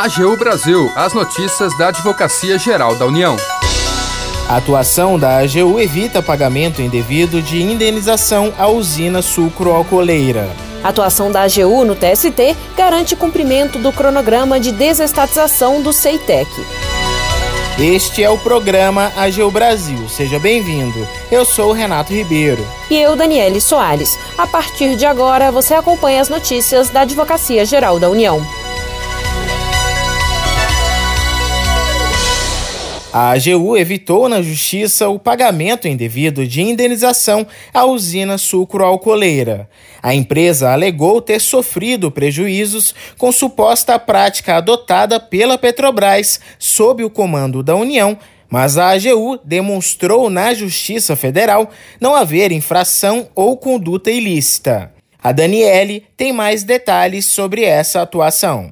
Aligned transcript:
AGU 0.00 0.36
Brasil, 0.36 0.92
as 0.94 1.12
notícias 1.12 1.76
da 1.76 1.88
Advocacia 1.88 2.56
Geral 2.56 2.94
da 2.94 3.04
União. 3.04 3.36
A 4.48 4.58
atuação 4.58 5.18
da 5.18 5.38
AGU 5.38 5.80
evita 5.80 6.22
pagamento 6.22 6.80
indevido 6.80 7.42
de 7.42 7.60
indenização 7.60 8.54
à 8.56 8.68
usina 8.68 9.20
sucroalcooleira. 9.20 10.48
A 10.84 10.90
atuação 10.90 11.32
da 11.32 11.42
AGU 11.42 11.84
no 11.84 11.96
TST 11.96 12.56
garante 12.76 13.16
cumprimento 13.16 13.80
do 13.80 13.92
cronograma 13.92 14.60
de 14.60 14.70
desestatização 14.70 15.82
do 15.82 15.92
CEITEC. 15.92 16.48
Este 17.76 18.22
é 18.22 18.30
o 18.30 18.38
programa 18.38 19.12
AGU 19.16 19.50
Brasil. 19.50 20.08
Seja 20.08 20.38
bem-vindo. 20.38 21.08
Eu 21.28 21.44
sou 21.44 21.70
o 21.70 21.72
Renato 21.72 22.12
Ribeiro. 22.12 22.64
E 22.88 22.96
eu, 22.96 23.16
Daniele 23.16 23.60
Soares. 23.60 24.16
A 24.38 24.46
partir 24.46 24.94
de 24.94 25.04
agora, 25.04 25.50
você 25.50 25.74
acompanha 25.74 26.20
as 26.20 26.28
notícias 26.28 26.88
da 26.88 27.00
Advocacia 27.00 27.64
Geral 27.64 27.98
da 27.98 28.08
União. 28.08 28.46
A 33.10 33.30
AGU 33.30 33.74
evitou 33.74 34.28
na 34.28 34.42
justiça 34.42 35.08
o 35.08 35.18
pagamento 35.18 35.88
indevido 35.88 36.46
de 36.46 36.60
indenização 36.60 37.46
à 37.72 37.86
usina 37.86 38.36
sucroalcooleira. 38.36 39.66
A 40.02 40.14
empresa 40.14 40.70
alegou 40.70 41.22
ter 41.22 41.40
sofrido 41.40 42.10
prejuízos 42.10 42.94
com 43.16 43.32
suposta 43.32 43.98
prática 43.98 44.56
adotada 44.56 45.18
pela 45.18 45.56
Petrobras 45.56 46.38
sob 46.58 47.02
o 47.02 47.08
comando 47.08 47.62
da 47.62 47.74
União, 47.74 48.16
mas 48.50 48.76
a 48.76 48.90
AGU 48.90 49.38
demonstrou 49.42 50.28
na 50.28 50.52
Justiça 50.52 51.16
Federal 51.16 51.70
não 51.98 52.14
haver 52.14 52.52
infração 52.52 53.28
ou 53.34 53.56
conduta 53.56 54.10
ilícita. 54.10 54.92
A 55.22 55.32
Daniele 55.32 56.04
tem 56.14 56.30
mais 56.30 56.62
detalhes 56.62 57.24
sobre 57.24 57.64
essa 57.64 58.02
atuação. 58.02 58.70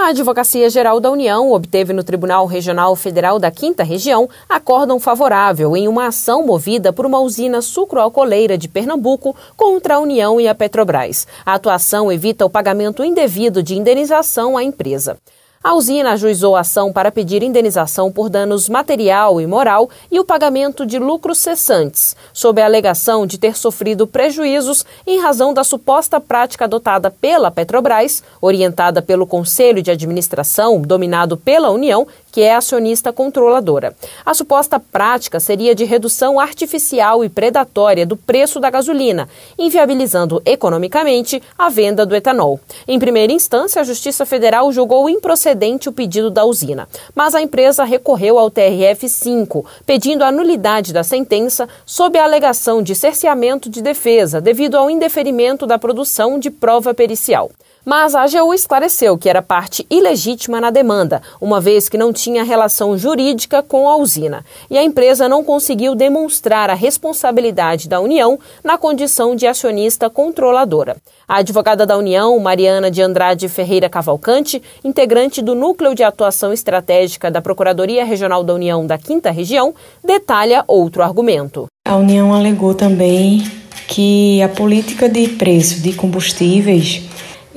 A 0.00 0.10
Advocacia 0.10 0.70
Geral 0.70 1.00
da 1.00 1.10
União 1.10 1.50
obteve 1.50 1.92
no 1.92 2.04
Tribunal 2.04 2.46
Regional 2.46 2.94
Federal 2.94 3.36
da 3.40 3.50
Quinta 3.50 3.82
Região 3.82 4.28
acórdão 4.48 5.00
favorável 5.00 5.76
em 5.76 5.88
uma 5.88 6.06
ação 6.06 6.46
movida 6.46 6.92
por 6.92 7.04
uma 7.04 7.18
usina 7.18 7.60
sucroalcooleira 7.60 8.56
de 8.56 8.68
Pernambuco 8.68 9.34
contra 9.56 9.96
a 9.96 9.98
União 9.98 10.40
e 10.40 10.46
a 10.46 10.54
Petrobras. 10.54 11.26
A 11.44 11.54
atuação 11.54 12.12
evita 12.12 12.46
o 12.46 12.50
pagamento 12.50 13.02
indevido 13.02 13.60
de 13.60 13.76
indenização 13.76 14.56
à 14.56 14.62
empresa. 14.62 15.18
A 15.62 15.74
usina 15.74 16.12
ajuizou 16.12 16.54
a 16.54 16.60
ação 16.60 16.92
para 16.92 17.10
pedir 17.10 17.42
indenização 17.42 18.12
por 18.12 18.30
danos 18.30 18.68
material 18.68 19.40
e 19.40 19.46
moral 19.46 19.90
e 20.08 20.20
o 20.20 20.24
pagamento 20.24 20.86
de 20.86 21.00
lucros 21.00 21.38
cessantes, 21.38 22.14
sob 22.32 22.62
a 22.62 22.64
alegação 22.64 23.26
de 23.26 23.38
ter 23.38 23.56
sofrido 23.56 24.06
prejuízos 24.06 24.86
em 25.04 25.20
razão 25.20 25.52
da 25.52 25.64
suposta 25.64 26.20
prática 26.20 26.64
adotada 26.64 27.10
pela 27.10 27.50
Petrobras, 27.50 28.22
orientada 28.40 29.02
pelo 29.02 29.26
Conselho 29.26 29.82
de 29.82 29.90
Administração, 29.90 30.80
dominado 30.80 31.36
pela 31.36 31.70
União, 31.70 32.06
que 32.30 32.42
é 32.42 32.54
acionista 32.54 33.12
controladora. 33.12 33.94
A 34.24 34.34
suposta 34.34 34.78
prática 34.78 35.40
seria 35.40 35.74
de 35.74 35.84
redução 35.84 36.38
artificial 36.38 37.24
e 37.24 37.28
predatória 37.28 38.06
do 38.06 38.16
preço 38.16 38.60
da 38.60 38.70
gasolina, 38.70 39.28
inviabilizando 39.58 40.42
economicamente 40.44 41.42
a 41.56 41.68
venda 41.68 42.04
do 42.04 42.14
etanol. 42.14 42.60
Em 42.86 42.98
primeira 42.98 43.32
instância, 43.32 43.80
a 43.80 43.84
Justiça 43.84 44.26
Federal 44.26 44.70
julgou 44.72 45.08
improcedente 45.08 45.88
o 45.88 45.92
pedido 45.92 46.30
da 46.30 46.44
usina, 46.44 46.88
mas 47.14 47.34
a 47.34 47.42
empresa 47.42 47.84
recorreu 47.84 48.38
ao 48.38 48.50
TRF-5, 48.50 49.64
pedindo 49.86 50.24
a 50.24 50.32
nulidade 50.32 50.92
da 50.92 51.02
sentença 51.02 51.68
sob 51.84 52.18
a 52.18 52.24
alegação 52.24 52.82
de 52.82 52.94
cerceamento 52.94 53.68
de 53.70 53.82
defesa 53.82 54.40
devido 54.40 54.76
ao 54.76 54.90
indeferimento 54.90 55.66
da 55.66 55.78
produção 55.78 56.38
de 56.38 56.50
prova 56.50 56.92
pericial. 56.94 57.50
Mas 57.88 58.14
a 58.14 58.24
AGU 58.24 58.52
esclareceu 58.52 59.16
que 59.16 59.30
era 59.30 59.40
parte 59.40 59.86
ilegítima 59.88 60.60
na 60.60 60.68
demanda, 60.68 61.22
uma 61.40 61.58
vez 61.58 61.88
que 61.88 61.96
não 61.96 62.12
tinha 62.12 62.44
relação 62.44 62.98
jurídica 62.98 63.62
com 63.62 63.88
a 63.88 63.96
usina, 63.96 64.44
e 64.70 64.76
a 64.76 64.84
empresa 64.84 65.26
não 65.26 65.42
conseguiu 65.42 65.94
demonstrar 65.94 66.68
a 66.68 66.74
responsabilidade 66.74 67.88
da 67.88 67.98
União 67.98 68.38
na 68.62 68.76
condição 68.76 69.34
de 69.34 69.46
acionista 69.46 70.10
controladora. 70.10 70.98
A 71.26 71.36
advogada 71.36 71.86
da 71.86 71.96
União, 71.96 72.38
Mariana 72.38 72.90
de 72.90 73.00
Andrade 73.00 73.48
Ferreira 73.48 73.88
Cavalcante, 73.88 74.62
integrante 74.84 75.40
do 75.40 75.54
Núcleo 75.54 75.94
de 75.94 76.04
Atuação 76.04 76.52
Estratégica 76.52 77.30
da 77.30 77.40
Procuradoria 77.40 78.04
Regional 78.04 78.44
da 78.44 78.52
União 78.52 78.86
da 78.86 78.98
Quinta 78.98 79.30
Região, 79.30 79.74
detalha 80.04 80.62
outro 80.68 81.02
argumento. 81.02 81.64
A 81.88 81.96
União 81.96 82.34
alegou 82.34 82.74
também 82.74 83.50
que 83.86 84.42
a 84.42 84.48
política 84.50 85.08
de 85.08 85.26
preço 85.28 85.80
de 85.80 85.94
combustíveis 85.94 87.08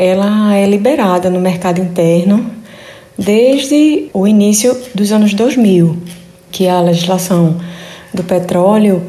ela 0.04 0.56
é 0.56 0.66
liberada 0.66 1.30
no 1.30 1.40
mercado 1.40 1.80
interno 1.80 2.50
desde 3.16 4.10
o 4.12 4.28
início 4.28 4.76
dos 4.96 5.12
anos 5.12 5.32
2000, 5.36 5.96
que 6.52 6.68
a 6.68 6.82
legislação 6.82 7.58
do 8.12 8.24
petróleo 8.24 9.04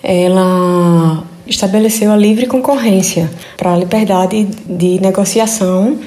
ela 0.00 1.24
estabeleceu 1.48 2.12
a 2.12 2.16
livre 2.16 2.46
concorrência 2.46 3.28
para 3.56 3.74
a 3.74 3.76
liberdade 3.76 4.44
de 4.68 5.00
negociação 5.00 5.98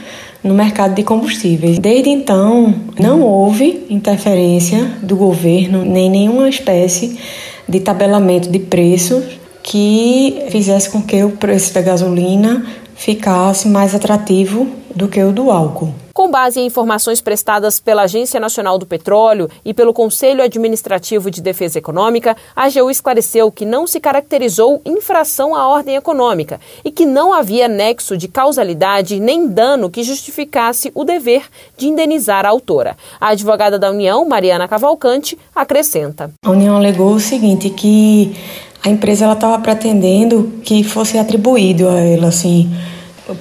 no 0.41 0.53
mercado 0.53 0.95
de 0.95 1.03
combustíveis. 1.03 1.77
Desde 1.77 2.09
então, 2.09 2.73
não 2.97 3.21
houve 3.21 3.85
interferência 3.89 4.85
do 5.03 5.17
governo 5.17 5.83
nem 5.83 6.09
nenhuma 6.09 6.47
espécie 6.47 7.19
de 7.67 7.81
tabelamento 7.81 8.49
de 8.49 8.59
preços 8.59 9.37
que 9.61 10.45
fizesse 10.49 10.89
com 10.89 11.01
que 11.01 11.21
o 11.25 11.31
preço 11.31 11.73
da 11.73 11.81
gasolina 11.81 12.65
ficasse 12.99 13.69
mais 13.69 13.95
atrativo 13.95 14.67
do 14.93 15.07
que 15.07 15.23
o 15.23 15.31
do 15.31 15.49
álcool. 15.49 15.93
Com 16.13 16.29
base 16.29 16.59
em 16.59 16.65
informações 16.65 17.21
prestadas 17.21 17.79
pela 17.79 18.01
Agência 18.01 18.41
Nacional 18.41 18.77
do 18.77 18.85
Petróleo 18.85 19.49
e 19.63 19.73
pelo 19.73 19.93
Conselho 19.93 20.43
Administrativo 20.43 21.31
de 21.31 21.41
Defesa 21.41 21.79
Econômica, 21.79 22.35
a 22.53 22.65
AGU 22.65 22.91
esclareceu 22.91 23.49
que 23.53 23.65
não 23.65 23.87
se 23.87 24.01
caracterizou 24.01 24.81
infração 24.85 25.55
à 25.55 25.65
ordem 25.65 25.95
econômica 25.95 26.59
e 26.83 26.91
que 26.91 27.05
não 27.05 27.31
havia 27.31 27.69
nexo 27.69 28.17
de 28.17 28.27
causalidade 28.27 29.17
nem 29.17 29.47
dano 29.47 29.89
que 29.89 30.03
justificasse 30.03 30.91
o 30.93 31.05
dever 31.05 31.43
de 31.77 31.87
indenizar 31.87 32.45
a 32.45 32.49
autora. 32.49 32.97
A 33.17 33.29
advogada 33.29 33.79
da 33.79 33.89
União, 33.89 34.27
Mariana 34.27 34.67
Cavalcante, 34.67 35.39
acrescenta. 35.55 36.31
A 36.43 36.49
União 36.49 36.75
alegou 36.75 37.13
o 37.13 37.19
seguinte, 37.19 37.69
que 37.69 38.35
a 38.83 38.89
empresa 38.89 39.31
estava 39.31 39.59
pretendendo 39.59 40.53
que 40.63 40.83
fosse 40.83 41.17
atribuído 41.17 41.87
a 41.89 41.99
ela, 41.99 42.27
assim, 42.27 42.71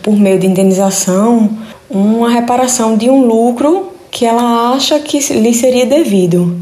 por 0.02 0.16
meio 0.16 0.38
de 0.38 0.46
indenização, 0.46 1.50
uma 1.88 2.28
reparação 2.30 2.96
de 2.96 3.08
um 3.08 3.24
lucro 3.24 3.92
que 4.10 4.24
ela 4.24 4.72
acha 4.72 4.98
que 4.98 5.18
lhe 5.34 5.54
seria 5.54 5.86
devido. 5.86 6.56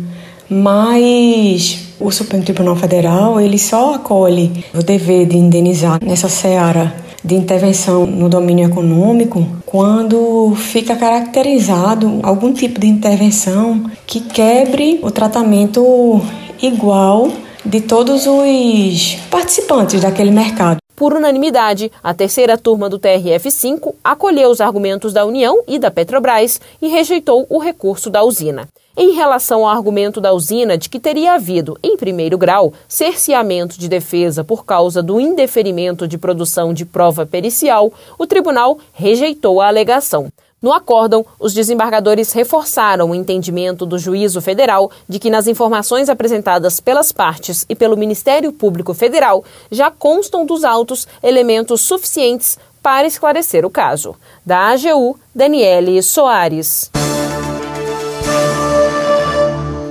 Mas 0.49 1.79
o 1.99 2.11
Supremo 2.11 2.45
Tribunal 2.45 2.77
Federal 2.77 3.41
ele 3.41 3.59
só 3.59 3.95
acolhe 3.95 4.65
o 4.75 4.83
dever 4.83 5.27
de 5.27 5.37
indenizar 5.37 5.99
nessa 6.05 6.29
seara 6.29 6.95
de 7.25 7.35
intervenção 7.35 8.07
no 8.07 8.29
domínio 8.29 8.67
econômico 8.67 9.45
quando 9.65 10.55
fica 10.55 10.95
caracterizado 10.95 12.21
algum 12.23 12.53
tipo 12.53 12.79
de 12.79 12.87
intervenção 12.87 13.91
que 14.07 14.21
quebre 14.21 15.01
o 15.03 15.11
tratamento 15.11 16.21
igual 16.63 17.29
de 17.67 17.81
todos 17.81 18.27
os 18.27 19.17
participantes 19.29 20.01
daquele 20.01 20.31
mercado. 20.31 20.79
Por 20.95 21.13
unanimidade, 21.13 21.93
a 22.03 22.15
terceira 22.15 22.57
turma 22.57 22.89
do 22.89 22.99
TRF5 22.99 23.95
acolheu 24.03 24.49
os 24.49 24.63
argumentos 24.63 25.13
da 25.13 25.27
União 25.27 25.63
e 25.69 25.79
da 25.79 25.91
Petrobras 25.91 26.59
e 26.81 26.89
rejeitou 26.89 27.45
o 27.51 27.59
recurso 27.59 28.09
da 28.09 28.23
usina. 28.23 28.67
Em 28.97 29.13
relação 29.13 29.67
ao 29.67 29.77
argumento 29.77 30.23
da 30.23 30.33
usina 30.33 30.79
de 30.79 30.89
que 30.89 30.99
teria 30.99 31.35
havido, 31.35 31.77
em 31.83 31.99
primeiro 31.99 32.39
grau, 32.39 32.73
cerceamento 32.89 33.79
de 33.79 33.89
defesa 33.89 34.43
por 34.43 34.65
causa 34.65 35.03
do 35.03 35.21
indeferimento 35.21 36.09
de 36.09 36.17
produção 36.17 36.73
de 36.73 36.87
prova 36.87 37.27
pericial, 37.27 37.93
o 38.19 38.27
tribunal 38.27 38.79
rejeitou 38.95 39.61
a 39.61 39.69
alegação. 39.69 40.29
No 40.61 40.73
acórdão, 40.73 41.25
os 41.39 41.53
desembargadores 41.53 42.33
reforçaram 42.33 43.11
o 43.11 43.15
entendimento 43.15 43.85
do 43.85 43.99
juízo 43.99 44.41
federal 44.41 44.91
de 45.07 45.19
que 45.19 45.29
nas 45.29 45.47
informações 45.47 46.09
apresentadas 46.09 46.81
pelas 46.81 47.13
partes 47.13 47.67
e 47.69 47.77
pelo 47.77 47.97
Ministério 47.97 48.51
Público 48.53 48.95
Federal 48.95 49.45
já 49.71 49.91
constam 49.91 50.47
dos 50.47 50.65
autos 50.65 51.07
elementos 51.23 51.83
suficientes 51.83 52.59
para 52.83 53.07
esclarecer 53.07 53.67
o 53.67 53.71
caso. 53.71 54.17
Da 54.45 54.71
AGU, 54.71 55.19
Daniele 55.35 56.03
Soares. 56.03 56.91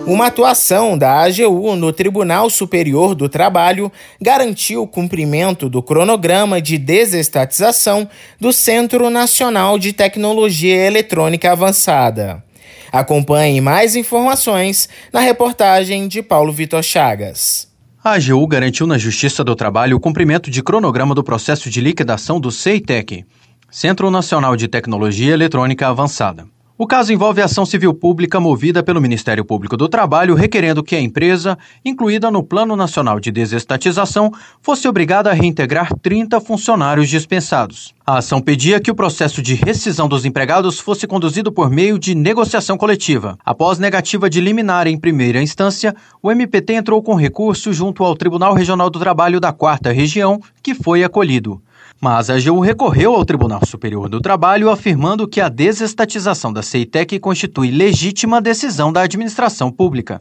Uma 0.08 0.28
atuação 0.28 0.96
da 0.96 1.24
AGU 1.24 1.76
no 1.76 1.92
Tribunal 1.92 2.48
Superior 2.48 3.16
do 3.16 3.28
Trabalho 3.28 3.92
garantiu 4.22 4.84
o 4.84 4.88
cumprimento 4.88 5.68
do 5.68 5.82
cronograma 5.82 6.62
de 6.62 6.78
desestatização 6.78 8.08
do 8.40 8.54
Centro 8.54 9.10
Nacional 9.10 9.80
de 9.80 9.92
Tecnologia 9.94 10.76
Eletrônica 10.76 11.52
Avançada. 11.52 12.44
Acompanhe 12.92 13.60
mais 13.60 13.96
informações 13.96 14.88
na 15.12 15.22
reportagem 15.22 16.08
de 16.08 16.22
Paulo 16.22 16.54
Vitor 16.54 16.84
Chagas. 16.84 17.68
A 18.04 18.12
AGU 18.12 18.46
garantiu 18.46 18.86
na 18.86 19.00
Justiça 19.00 19.44
do 19.44 19.56
Trabalho 19.56 19.98
o 19.98 20.00
cumprimento 20.00 20.52
de 20.52 20.62
cronograma 20.62 21.16
do 21.16 21.24
processo 21.24 21.68
de 21.68 21.82
liquidação 21.82 22.40
do 22.40 22.52
CEITEC, 22.52 23.26
Centro 23.72 24.12
Nacional 24.12 24.56
de 24.56 24.68
Tecnologia 24.68 25.34
Eletrônica 25.34 25.88
Avançada. 25.88 26.46
O 26.78 26.86
caso 26.86 27.14
envolve 27.14 27.42
ação 27.42 27.66
civil 27.66 27.94
pública 27.94 28.38
movida 28.38 28.84
pelo 28.84 29.00
Ministério 29.00 29.46
Público 29.46 29.78
do 29.78 29.88
Trabalho, 29.88 30.36
requerendo 30.36 30.84
que 30.84 30.94
a 30.94 31.00
empresa, 31.00 31.58
incluída 31.86 32.30
no 32.30 32.44
Plano 32.44 32.76
Nacional 32.76 33.18
de 33.18 33.32
Desestatização, 33.32 34.30
fosse 34.62 34.86
obrigada 34.86 35.30
a 35.30 35.34
reintegrar 35.34 35.98
30 36.02 36.42
funcionários 36.42 37.08
dispensados. 37.08 37.96
A 38.06 38.18
ação 38.18 38.42
pedia 38.42 38.82
que 38.82 38.92
o 38.92 38.96
processo 38.96 39.42
de 39.42 39.56
rescisão 39.56 40.10
dos 40.10 40.26
empregados 40.26 40.78
fosse 40.78 41.08
conduzido 41.08 41.50
por 41.50 41.70
meio 41.70 41.98
de 41.98 42.14
negociação 42.14 42.78
coletiva. 42.78 43.38
Após 43.46 43.80
negativa 43.80 44.30
de 44.30 44.42
liminar 44.42 44.86
em 44.86 45.00
primeira 45.00 45.42
instância, 45.42 45.96
o 46.22 46.30
MPT 46.30 46.74
entrou 46.74 47.02
com 47.02 47.16
recurso 47.16 47.72
junto 47.72 48.04
ao 48.04 48.18
Tribunal 48.18 48.54
Regional 48.54 48.90
do 48.90 49.00
Trabalho 49.00 49.40
da 49.40 49.54
Quarta 49.54 49.94
Região, 49.94 50.42
que 50.62 50.76
foi 50.76 51.06
acolhido. 51.06 51.62
Mas 52.00 52.30
a 52.30 52.36
AGU 52.36 52.60
recorreu 52.60 53.16
ao 53.16 53.24
Tribunal 53.24 53.66
Superior 53.66 54.10
do 54.10 54.20
Trabalho, 54.20 54.70
afirmando 54.70 55.28
que 55.28 55.40
a 55.40 55.48
desestatização 55.48 56.52
da 56.52 56.62
CEITEC 56.62 57.20
constitui 57.20 57.72
legítima 57.72 58.42
decisão 58.42 58.92
da 58.92 59.02
administração 59.02 59.72
pública. 59.72 60.20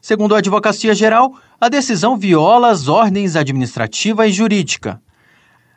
Segundo 0.00 0.34
a 0.34 0.38
Advocacia 0.38 0.94
Geral, 0.94 1.34
a 1.60 1.68
decisão 1.68 2.16
viola 2.16 2.70
as 2.70 2.88
ordens 2.88 3.36
administrativa 3.36 4.26
e 4.26 4.32
jurídica. 4.32 5.00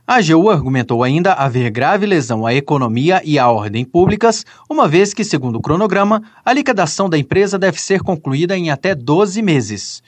A 0.07 0.15
AGU 0.17 0.49
argumentou 0.49 1.03
ainda 1.03 1.33
haver 1.33 1.69
grave 1.69 2.05
lesão 2.05 2.45
à 2.45 2.53
economia 2.53 3.21
e 3.25 3.37
à 3.37 3.49
ordem 3.49 3.83
públicas, 3.83 4.45
uma 4.69 4.87
vez 4.87 5.13
que, 5.13 5.23
segundo 5.23 5.57
o 5.57 5.61
cronograma, 5.61 6.21
a 6.45 6.53
liquidação 6.53 7.09
da 7.09 7.17
empresa 7.17 7.59
deve 7.59 7.81
ser 7.81 8.01
concluída 8.01 8.55
em 8.55 8.69
até 8.69 8.95
12 8.95 9.41
meses. 9.41 10.01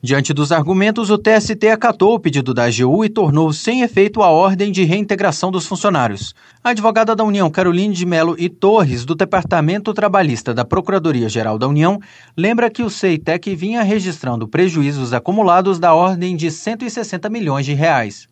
Diante 0.00 0.32
dos 0.32 0.52
argumentos, 0.52 1.10
o 1.10 1.18
TST 1.18 1.66
acatou 1.72 2.14
o 2.14 2.20
pedido 2.20 2.54
da 2.54 2.66
AGU 2.66 3.04
e 3.04 3.08
tornou 3.08 3.52
sem 3.52 3.82
efeito 3.82 4.22
a 4.22 4.30
ordem 4.30 4.70
de 4.70 4.84
reintegração 4.84 5.50
dos 5.50 5.66
funcionários. 5.66 6.36
A 6.62 6.70
advogada 6.70 7.16
da 7.16 7.24
União, 7.24 7.50
Caroline 7.50 7.92
de 7.92 8.06
Melo 8.06 8.36
e 8.38 8.48
Torres, 8.48 9.04
do 9.04 9.16
Departamento 9.16 9.92
Trabalhista 9.92 10.54
da 10.54 10.64
Procuradoria-Geral 10.64 11.58
da 11.58 11.66
União, 11.66 11.98
lembra 12.36 12.70
que 12.70 12.84
o 12.84 12.88
CEITEC 12.88 13.56
vinha 13.56 13.82
registrando 13.82 14.46
prejuízos 14.46 15.12
acumulados 15.12 15.80
da 15.80 15.92
ordem 15.92 16.36
de 16.36 16.48
160 16.48 17.28
milhões 17.28 17.66
de 17.66 17.74
reais. 17.74 18.28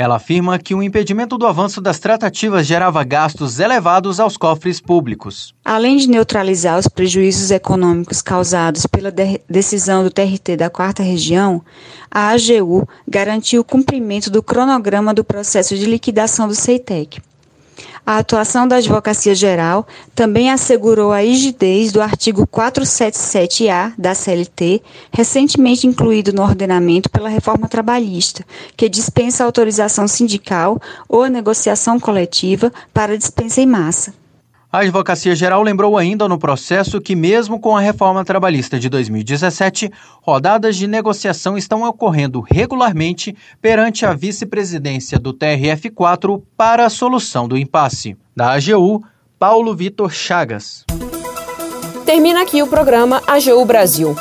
Ela 0.00 0.14
afirma 0.14 0.60
que 0.60 0.76
o 0.76 0.82
impedimento 0.82 1.36
do 1.36 1.44
avanço 1.44 1.80
das 1.80 1.98
tratativas 1.98 2.64
gerava 2.64 3.02
gastos 3.02 3.58
elevados 3.58 4.20
aos 4.20 4.36
cofres 4.36 4.80
públicos. 4.80 5.52
Além 5.64 5.96
de 5.96 6.08
neutralizar 6.08 6.78
os 6.78 6.86
prejuízos 6.86 7.50
econômicos 7.50 8.22
causados 8.22 8.86
pela 8.86 9.10
de 9.10 9.40
decisão 9.50 10.04
do 10.04 10.10
TRT 10.10 10.56
da 10.56 10.70
Quarta 10.70 11.02
Região, 11.02 11.60
a 12.08 12.28
AGU 12.28 12.88
garantiu 13.08 13.62
o 13.62 13.64
cumprimento 13.64 14.30
do 14.30 14.40
cronograma 14.40 15.12
do 15.12 15.24
processo 15.24 15.76
de 15.76 15.84
liquidação 15.84 16.46
do 16.46 16.54
CEITEC. 16.54 17.20
A 18.04 18.18
atuação 18.18 18.66
da 18.66 18.76
Advocacia 18.76 19.34
Geral 19.34 19.86
também 20.14 20.50
assegurou 20.50 21.12
a 21.12 21.20
rigidez 21.20 21.92
do 21.92 22.00
artigo 22.00 22.46
477-A 22.46 23.92
da 23.98 24.14
CLT, 24.14 24.82
recentemente 25.12 25.86
incluído 25.86 26.32
no 26.32 26.42
ordenamento 26.42 27.10
pela 27.10 27.28
reforma 27.28 27.68
trabalhista, 27.68 28.44
que 28.76 28.88
dispensa 28.88 29.44
autorização 29.44 30.08
sindical 30.08 30.80
ou 31.08 31.22
a 31.22 31.28
negociação 31.28 32.00
coletiva 32.00 32.72
para 32.94 33.18
dispensa 33.18 33.60
em 33.60 33.66
massa. 33.66 34.14
A 34.70 34.80
Advocacia 34.80 35.34
Geral 35.34 35.62
lembrou 35.62 35.96
ainda 35.96 36.28
no 36.28 36.38
processo 36.38 37.00
que, 37.00 37.16
mesmo 37.16 37.58
com 37.58 37.74
a 37.74 37.80
reforma 37.80 38.22
trabalhista 38.22 38.78
de 38.78 38.90
2017, 38.90 39.90
rodadas 40.20 40.76
de 40.76 40.86
negociação 40.86 41.56
estão 41.56 41.84
ocorrendo 41.84 42.42
regularmente 42.42 43.34
perante 43.62 44.04
a 44.04 44.12
vice-presidência 44.12 45.18
do 45.18 45.32
TRF4 45.32 46.42
para 46.54 46.84
a 46.84 46.90
solução 46.90 47.48
do 47.48 47.56
impasse. 47.56 48.14
Da 48.36 48.52
AGU, 48.52 49.02
Paulo 49.38 49.74
Vitor 49.74 50.12
Chagas. 50.12 50.84
Termina 52.04 52.42
aqui 52.42 52.62
o 52.62 52.66
programa 52.66 53.22
AGU 53.26 53.64
Brasil. 53.64 54.14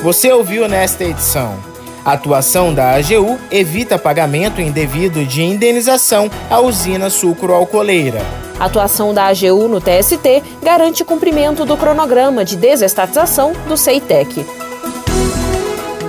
Você 0.00 0.30
ouviu 0.30 0.68
nesta 0.68 1.02
edição. 1.02 1.58
A 2.04 2.12
atuação 2.12 2.72
da 2.72 2.94
AGU 2.94 3.36
evita 3.50 3.98
pagamento 3.98 4.60
indevido 4.60 5.24
de 5.24 5.42
indenização 5.42 6.30
à 6.48 6.60
usina 6.60 7.10
sucro-alcooleira. 7.10 8.45
A 8.58 8.64
atuação 8.64 9.12
da 9.12 9.26
AGU 9.26 9.68
no 9.68 9.80
TST 9.80 10.42
garante 10.62 11.04
cumprimento 11.04 11.64
do 11.64 11.76
cronograma 11.76 12.44
de 12.44 12.56
desestatização 12.56 13.52
do 13.68 13.76
CEITEC. 13.76 14.46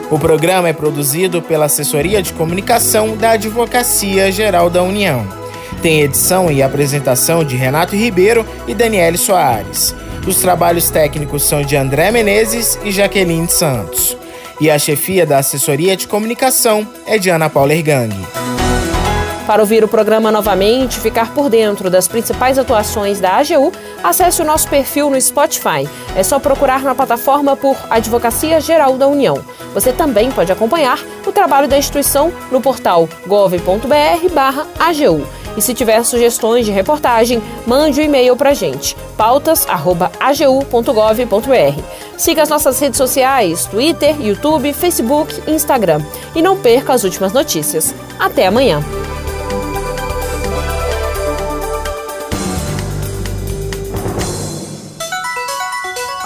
O 0.10 0.18
programa 0.18 0.70
é 0.70 0.74
produzido 0.74 1.42
pela 1.42 1.66
Assessoria 1.66 2.22
de 2.22 2.32
Comunicação 2.32 3.18
da 3.18 3.32
Advocacia 3.32 4.32
Geral 4.32 4.70
da 4.70 4.82
União. 4.82 5.28
Tem 5.82 6.02
edição 6.02 6.50
e 6.50 6.64
apresentação 6.64 7.44
de 7.44 7.56
Renato 7.58 7.96
Ribeiro 7.96 8.46
e 8.68 8.74
Daniele 8.74 9.18
Soares. 9.18 9.94
Os 10.26 10.38
trabalhos 10.38 10.90
técnicos 10.90 11.44
são 11.44 11.62
de 11.62 11.76
André 11.76 12.12
Menezes 12.12 12.80
e 12.84 12.92
Jaqueline 12.92 13.50
Santos 13.50 14.18
e 14.60 14.70
a 14.70 14.80
chefia 14.80 15.26
da 15.26 15.40
assessoria 15.40 15.96
de 15.96 16.08
comunicação 16.08 16.88
é 17.06 17.18
de 17.18 17.30
Ana 17.30 17.50
Paula 17.50 17.74
Ergang. 17.74 18.10
Para 19.48 19.62
ouvir 19.62 19.82
o 19.82 19.88
programa 19.88 20.30
novamente 20.30 20.98
e 20.98 21.00
ficar 21.00 21.34
por 21.34 21.50
dentro 21.50 21.90
das 21.90 22.06
principais 22.06 22.60
atuações 22.60 23.22
da 23.22 23.38
AGU, 23.38 23.72
acesse 24.04 24.42
o 24.42 24.46
nosso 24.46 24.68
perfil 24.68 25.10
no 25.10 25.20
Spotify. 25.20 25.88
É 26.18 26.22
só 26.22 26.38
procurar 26.38 26.82
na 26.82 26.94
plataforma 26.94 27.56
por 27.56 27.78
Advocacia 27.90 28.60
Geral 28.60 28.98
da 28.98 29.08
União. 29.08 29.42
Você 29.74 29.94
também 29.94 30.30
pode 30.32 30.52
acompanhar 30.52 31.00
o 31.26 31.32
trabalho 31.32 31.70
da 31.70 31.78
instituição 31.78 32.34
no 32.52 32.60
portal 32.60 33.08
gov.br/agu. 33.26 35.26
E 35.56 35.62
se 35.62 35.74
tiver 35.74 36.04
sugestões 36.04 36.66
de 36.66 36.72
reportagem, 36.72 37.42
mande 37.66 38.02
um 38.02 38.04
e-mail 38.04 38.36
para 38.36 38.50
a 38.50 38.54
gente, 38.54 38.98
pautas.agu.gov.br. 39.16 41.82
Siga 42.18 42.44
as 42.44 42.50
nossas 42.50 42.78
redes 42.80 42.98
sociais, 42.98 43.66
Twitter, 43.66 44.22
YouTube, 44.22 44.74
Facebook 44.74 45.42
e 45.48 45.52
Instagram. 45.52 46.02
E 46.36 46.42
não 46.42 46.58
perca 46.58 46.92
as 46.94 47.06
últimas 47.06 47.32
notícias. 47.32 47.96
Até 48.20 48.46
amanhã! 48.46 48.84